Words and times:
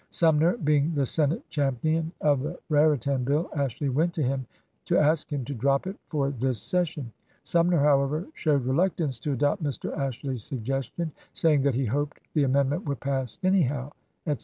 Sumner 0.09 0.57
being 0.57 0.95
the 0.95 1.05
Senate 1.05 1.47
champion 1.51 2.11
of 2.21 2.41
the 2.41 2.57
Raritan 2.69 3.23
bill, 3.23 3.51
Ashley 3.55 3.87
went 3.89 4.15
to 4.15 4.23
him 4.23 4.47
to 4.85 4.97
ask 4.97 5.31
him 5.31 5.45
to 5.45 5.53
drop 5.53 5.85
it 5.85 5.95
for 6.07 6.31
this 6.31 6.59
session. 6.59 7.11
Sumner, 7.43 7.77
however, 7.77 8.25
showed 8.33 8.65
reluctance 8.65 9.19
to 9.19 9.33
adopt 9.33 9.61
Mr. 9.61 9.95
Ashley's 9.95 10.43
suggestion, 10.43 11.11
saying 11.33 11.61
that 11.61 11.75
he 11.75 11.85
hoped 11.85 12.19
the 12.33 12.45
amendment 12.45 12.85
would 12.85 12.99
pass 12.99 13.37
anyhow, 13.43 13.91
etc. 14.25 14.39